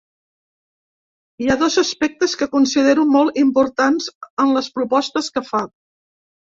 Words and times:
Hi 1.43 1.49
ha 1.49 1.57
dos 1.65 1.77
aspectes 1.83 2.35
que 2.41 2.49
considero 2.57 3.05
molt 3.13 3.39
importants 3.45 4.11
en 4.47 4.59
les 4.61 4.75
propostes 4.83 5.33
que 5.39 5.49
fa. 5.55 5.67